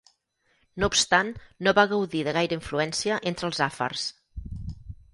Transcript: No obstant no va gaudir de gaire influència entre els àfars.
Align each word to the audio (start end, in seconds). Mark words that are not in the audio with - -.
No 0.83 0.89
obstant 0.93 1.29
no 1.67 1.75
va 1.81 1.85
gaudir 1.93 2.23
de 2.31 2.35
gaire 2.39 2.59
influència 2.61 3.23
entre 3.33 3.51
els 3.53 3.65
àfars. 3.71 4.11